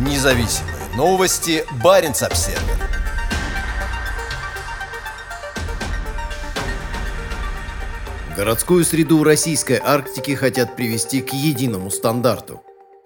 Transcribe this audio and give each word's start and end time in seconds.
Независимые 0.00 0.76
новости. 0.96 1.62
Барин 1.84 2.12
обсерва 2.12 2.62
Городскую 8.34 8.86
среду 8.86 9.22
российской 9.24 9.78
Арктики 9.78 10.34
хотят 10.34 10.74
привести 10.74 11.20
к 11.20 11.34
единому 11.34 11.90
стандарту. 11.90 12.62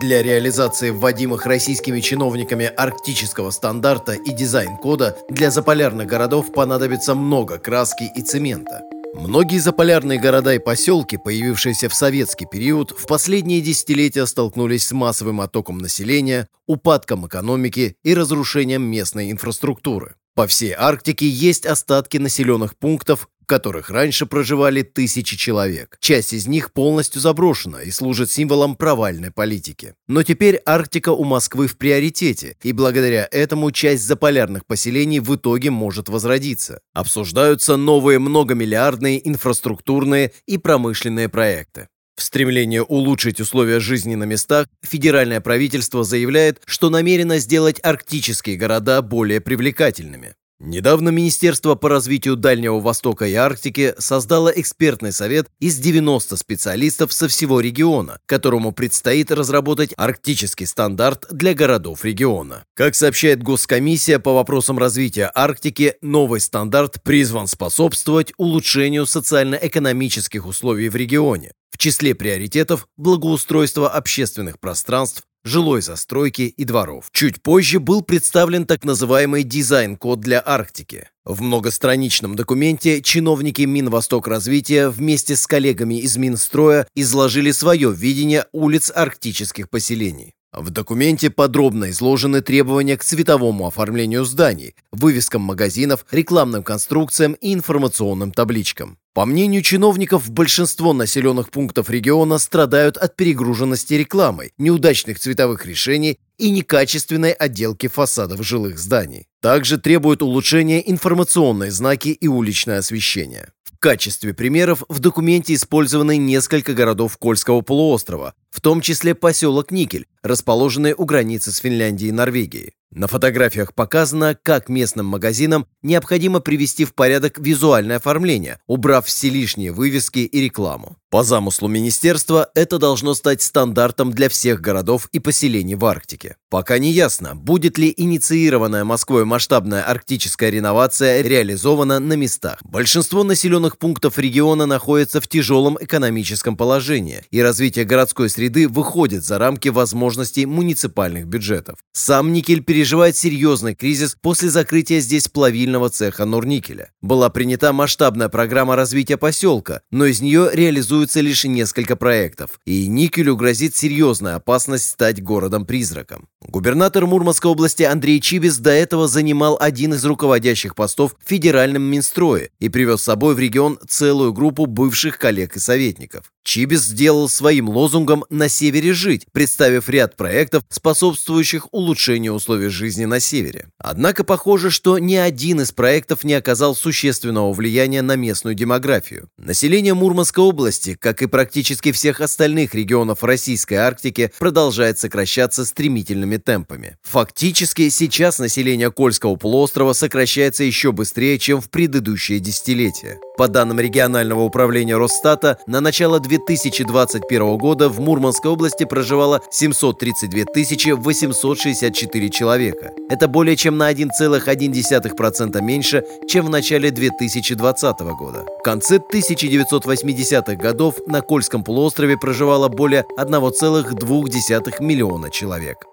Для 0.00 0.22
реализации 0.22 0.90
вводимых 0.90 1.46
российскими 1.46 1.98
чиновниками 1.98 2.66
арктического 2.66 3.50
стандарта 3.50 4.12
и 4.12 4.30
дизайн-кода 4.30 5.16
для 5.28 5.50
заполярных 5.50 6.06
городов 6.06 6.52
понадобится 6.52 7.16
много 7.16 7.58
краски 7.58 8.04
и 8.14 8.22
цемента. 8.22 8.82
Многие 9.18 9.58
заполярные 9.58 10.20
города 10.20 10.54
и 10.54 10.58
поселки, 10.58 11.16
появившиеся 11.16 11.88
в 11.88 11.94
советский 11.94 12.46
период, 12.46 12.90
в 12.90 13.06
последние 13.06 13.60
десятилетия 13.60 14.26
столкнулись 14.26 14.86
с 14.86 14.92
массовым 14.92 15.40
оттоком 15.40 15.78
населения, 15.78 16.48
упадком 16.66 17.26
экономики 17.26 17.96
и 18.02 18.14
разрушением 18.14 18.82
местной 18.82 19.30
инфраструктуры. 19.30 20.14
По 20.34 20.46
всей 20.46 20.72
Арктике 20.72 21.28
есть 21.28 21.64
остатки 21.64 22.18
населенных 22.18 22.76
пунктов, 22.76 23.28
в 23.46 23.48
которых 23.48 23.90
раньше 23.90 24.26
проживали 24.26 24.82
тысячи 24.82 25.36
человек. 25.36 25.98
Часть 26.00 26.32
из 26.32 26.48
них 26.48 26.72
полностью 26.72 27.20
заброшена 27.20 27.82
и 27.82 27.92
служит 27.92 28.28
символом 28.28 28.74
провальной 28.74 29.30
политики. 29.30 29.94
Но 30.08 30.24
теперь 30.24 30.60
Арктика 30.66 31.10
у 31.10 31.22
Москвы 31.22 31.68
в 31.68 31.78
приоритете, 31.78 32.56
и 32.64 32.72
благодаря 32.72 33.28
этому 33.30 33.70
часть 33.70 34.02
заполярных 34.02 34.66
поселений 34.66 35.20
в 35.20 35.32
итоге 35.36 35.70
может 35.70 36.08
возродиться. 36.08 36.80
Обсуждаются 36.92 37.76
новые 37.76 38.18
многомиллиардные 38.18 39.28
инфраструктурные 39.28 40.32
и 40.46 40.58
промышленные 40.58 41.28
проекты. 41.28 41.86
В 42.16 42.24
стремлении 42.24 42.80
улучшить 42.80 43.40
условия 43.40 43.78
жизни 43.78 44.16
на 44.16 44.24
местах, 44.24 44.66
федеральное 44.82 45.40
правительство 45.40 46.02
заявляет, 46.02 46.62
что 46.66 46.90
намерено 46.90 47.38
сделать 47.38 47.78
арктические 47.80 48.56
города 48.56 49.02
более 49.02 49.40
привлекательными. 49.40 50.34
Недавно 50.58 51.10
Министерство 51.10 51.74
по 51.74 51.90
развитию 51.90 52.34
Дальнего 52.34 52.80
Востока 52.80 53.26
и 53.26 53.34
Арктики 53.34 53.94
создало 53.98 54.48
экспертный 54.48 55.12
совет 55.12 55.48
из 55.60 55.76
90 55.76 56.34
специалистов 56.36 57.12
со 57.12 57.28
всего 57.28 57.60
региона, 57.60 58.20
которому 58.24 58.72
предстоит 58.72 59.30
разработать 59.30 59.92
арктический 59.98 60.66
стандарт 60.66 61.26
для 61.30 61.52
городов 61.52 62.06
региона. 62.06 62.64
Как 62.74 62.94
сообщает 62.94 63.42
Госкомиссия 63.42 64.18
по 64.18 64.32
вопросам 64.32 64.78
развития 64.78 65.30
Арктики, 65.34 65.96
новый 66.00 66.40
стандарт 66.40 67.02
призван 67.02 67.48
способствовать 67.48 68.32
улучшению 68.38 69.04
социально-экономических 69.04 70.46
условий 70.46 70.88
в 70.88 70.96
регионе. 70.96 71.52
В 71.70 71.76
числе 71.76 72.14
приоритетов– 72.14 72.88
благоустройство 72.96 73.90
общественных 73.90 74.58
пространств, 74.58 75.24
жилой 75.46 75.80
застройки 75.80 76.42
и 76.42 76.64
дворов. 76.64 77.08
Чуть 77.12 77.40
позже 77.42 77.80
был 77.80 78.02
представлен 78.02 78.66
так 78.66 78.84
называемый 78.84 79.44
дизайн-код 79.44 80.20
для 80.20 80.42
Арктики. 80.44 81.08
В 81.24 81.42
многостраничном 81.42 82.36
документе 82.36 83.02
чиновники 83.02 83.62
Минвосток 83.62 84.28
развития 84.28 84.88
вместе 84.88 85.34
с 85.34 85.46
коллегами 85.46 86.00
из 86.00 86.16
Минстроя 86.16 86.86
изложили 86.94 87.50
свое 87.50 87.92
видение 87.92 88.46
улиц 88.52 88.92
арктических 88.94 89.68
поселений. 89.70 90.35
В 90.56 90.70
документе 90.70 91.28
подробно 91.28 91.90
изложены 91.90 92.40
требования 92.40 92.96
к 92.96 93.04
цветовому 93.04 93.66
оформлению 93.66 94.24
зданий, 94.24 94.74
вывескам 94.90 95.42
магазинов, 95.42 96.06
рекламным 96.10 96.62
конструкциям 96.62 97.34
и 97.34 97.52
информационным 97.52 98.32
табличкам. 98.32 98.96
По 99.12 99.26
мнению 99.26 99.60
чиновников, 99.60 100.30
большинство 100.30 100.94
населенных 100.94 101.50
пунктов 101.50 101.90
региона 101.90 102.38
страдают 102.38 102.96
от 102.96 103.16
перегруженности 103.16 103.94
рекламой, 103.94 104.52
неудачных 104.56 105.18
цветовых 105.20 105.66
решений 105.66 106.18
и 106.38 106.50
некачественной 106.50 107.32
отделки 107.32 107.88
фасадов 107.88 108.42
жилых 108.42 108.78
зданий. 108.78 109.26
Также 109.42 109.76
требуют 109.76 110.22
улучшения 110.22 110.82
информационные 110.90 111.70
знаки 111.70 112.08
и 112.08 112.28
уличное 112.28 112.78
освещение. 112.78 113.52
В 113.76 113.78
качестве 113.78 114.32
примеров 114.32 114.84
в 114.88 115.00
документе 115.00 115.52
использованы 115.52 116.16
несколько 116.16 116.72
городов 116.72 117.18
Кольского 117.18 117.60
полуострова, 117.60 118.32
в 118.50 118.62
том 118.62 118.80
числе 118.80 119.14
поселок 119.14 119.70
Никель, 119.70 120.06
расположенный 120.22 120.94
у 120.96 121.04
границы 121.04 121.52
с 121.52 121.58
Финляндией 121.58 122.08
и 122.08 122.12
Норвегией. 122.12 122.72
На 122.90 123.06
фотографиях 123.06 123.74
показано, 123.74 124.34
как 124.42 124.70
местным 124.70 125.04
магазинам 125.04 125.66
необходимо 125.82 126.40
привести 126.40 126.86
в 126.86 126.94
порядок 126.94 127.38
визуальное 127.38 127.96
оформление, 127.96 128.60
убрав 128.66 129.04
все 129.04 129.28
лишние 129.28 129.72
вывески 129.72 130.20
и 130.20 130.40
рекламу. 130.40 130.96
По 131.08 131.22
замыслу 131.22 131.68
министерства, 131.68 132.50
это 132.56 132.78
должно 132.78 133.14
стать 133.14 133.40
стандартом 133.40 134.12
для 134.12 134.28
всех 134.28 134.60
городов 134.60 135.08
и 135.12 135.20
поселений 135.20 135.76
в 135.76 135.84
Арктике. 135.84 136.34
Пока 136.50 136.78
не 136.78 136.90
ясно, 136.90 137.36
будет 137.36 137.78
ли 137.78 137.94
инициированная 137.96 138.82
Москвой 138.82 139.24
масштабная 139.24 139.84
арктическая 139.84 140.50
реновация 140.50 141.22
реализована 141.22 142.00
на 142.00 142.14
местах. 142.14 142.58
Большинство 142.64 143.22
населенных 143.22 143.78
пунктов 143.78 144.18
региона 144.18 144.66
находятся 144.66 145.20
в 145.20 145.28
тяжелом 145.28 145.78
экономическом 145.80 146.56
положении, 146.56 147.22
и 147.30 147.40
развитие 147.40 147.84
городской 147.84 148.28
среды 148.28 148.66
выходит 148.66 149.24
за 149.24 149.38
рамки 149.38 149.68
возможностей 149.68 150.44
муниципальных 150.44 151.26
бюджетов. 151.26 151.78
Сам 151.92 152.32
Никель 152.32 152.64
переживает 152.64 153.16
серьезный 153.16 153.76
кризис 153.76 154.16
после 154.20 154.50
закрытия 154.50 154.98
здесь 154.98 155.28
плавильного 155.28 155.88
цеха 155.88 156.24
Норникеля. 156.24 156.90
Была 157.00 157.30
принята 157.30 157.72
масштабная 157.72 158.28
программа 158.28 158.74
развития 158.74 159.16
поселка, 159.16 159.82
но 159.92 160.06
из 160.06 160.20
нее 160.20 160.50
реализуется 160.96 161.20
лишь 161.20 161.44
несколько 161.44 161.94
проектов, 161.94 162.58
и 162.64 162.88
Никелю 162.88 163.36
грозит 163.36 163.76
серьезная 163.76 164.36
опасность 164.36 164.88
стать 164.88 165.22
городом-призраком. 165.22 166.28
Губернатор 166.40 167.06
Мурманской 167.06 167.50
области 167.50 167.82
Андрей 167.82 168.20
Чибис 168.20 168.58
до 168.58 168.70
этого 168.70 169.08
занимал 169.08 169.58
один 169.60 169.92
из 169.92 170.04
руководящих 170.04 170.74
постов 170.74 171.14
в 171.22 171.28
федеральном 171.28 171.82
Минстрое 171.82 172.50
и 172.60 172.68
привез 172.68 173.00
с 173.00 173.04
собой 173.04 173.34
в 173.34 173.38
регион 173.38 173.78
целую 173.86 174.32
группу 174.32 174.66
бывших 174.66 175.18
коллег 175.18 175.56
и 175.56 175.60
советников. 175.60 176.32
Чибис 176.46 176.84
сделал 176.84 177.28
своим 177.28 177.68
лозунгом 177.68 178.24
«На 178.30 178.48
севере 178.48 178.92
жить», 178.92 179.26
представив 179.32 179.88
ряд 179.88 180.16
проектов, 180.16 180.62
способствующих 180.68 181.66
улучшению 181.72 182.34
условий 182.34 182.68
жизни 182.68 183.04
на 183.04 183.18
севере. 183.18 183.66
Однако 183.78 184.22
похоже, 184.22 184.70
что 184.70 185.00
ни 185.00 185.16
один 185.16 185.60
из 185.62 185.72
проектов 185.72 186.22
не 186.22 186.34
оказал 186.34 186.76
существенного 186.76 187.52
влияния 187.52 188.00
на 188.00 188.14
местную 188.14 188.54
демографию. 188.54 189.28
Население 189.36 189.94
Мурманской 189.94 190.44
области, 190.44 190.94
как 190.94 191.20
и 191.20 191.26
практически 191.26 191.90
всех 191.90 192.20
остальных 192.20 192.76
регионов 192.76 193.24
Российской 193.24 193.74
Арктики, 193.74 194.30
продолжает 194.38 195.00
сокращаться 195.00 195.64
стремительными 195.64 196.36
темпами. 196.36 196.96
Фактически 197.02 197.88
сейчас 197.88 198.38
население 198.38 198.92
Кольского 198.92 199.34
полуострова 199.34 199.94
сокращается 199.94 200.62
еще 200.62 200.92
быстрее, 200.92 201.40
чем 201.40 201.60
в 201.60 201.68
предыдущие 201.70 202.38
десятилетия. 202.38 203.18
По 203.36 203.48
данным 203.48 203.78
регионального 203.78 204.40
управления 204.40 204.96
Росстата, 204.96 205.58
на 205.66 205.82
начало 205.82 206.20
2021 206.20 207.58
года 207.58 207.90
в 207.90 208.00
Мурманской 208.00 208.50
области 208.50 208.84
проживало 208.84 209.42
732 209.50 210.96
864 210.96 212.30
человека. 212.30 212.92
Это 213.10 213.28
более 213.28 213.56
чем 213.56 213.76
на 213.76 213.92
1,1% 213.92 215.60
меньше, 215.60 216.02
чем 216.26 216.46
в 216.46 216.50
начале 216.50 216.90
2020 216.90 218.00
года. 218.18 218.46
В 218.58 218.62
конце 218.62 218.96
1980-х 218.96 220.54
годов 220.54 220.94
на 221.06 221.20
Кольском 221.20 221.62
полуострове 221.62 222.16
проживало 222.16 222.68
более 222.68 223.04
1,2 223.18 224.82
миллиона 224.82 225.30
человек. 225.30 225.84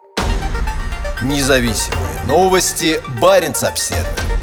Независимые 1.22 2.26
новости. 2.26 3.02
Барин 3.22 3.54
обседный. 3.62 4.43